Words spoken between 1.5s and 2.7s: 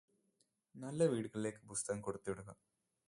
പുസ്തകം കൊടുത്തുവിടുക